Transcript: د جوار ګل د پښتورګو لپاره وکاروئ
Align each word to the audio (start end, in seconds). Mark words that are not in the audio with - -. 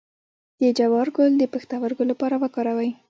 د 0.61 0.63
جوار 0.77 1.07
ګل 1.15 1.31
د 1.37 1.43
پښتورګو 1.53 2.03
لپاره 2.11 2.35
وکاروئ 2.43 2.89